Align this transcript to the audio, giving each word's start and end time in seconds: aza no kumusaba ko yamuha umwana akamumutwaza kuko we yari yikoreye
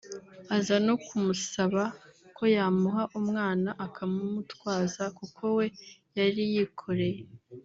aza 0.55 0.75
no 0.87 0.95
kumusaba 1.05 1.83
ko 2.35 2.43
yamuha 2.55 3.03
umwana 3.19 3.69
akamumutwaza 3.85 5.03
kuko 5.17 5.43
we 5.57 5.65
yari 6.17 6.43
yikoreye 6.53 7.21